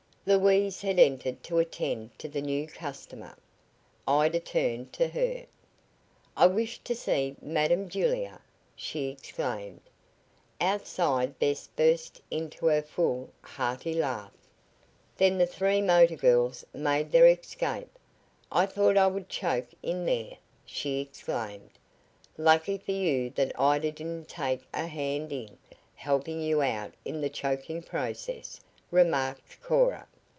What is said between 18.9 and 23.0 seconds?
I would choke in there!" she exclaimed. "Lucky for